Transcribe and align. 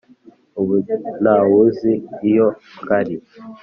ubuntawuzi 0.61 1.91
iyo 2.29 2.47
kari 2.87 3.15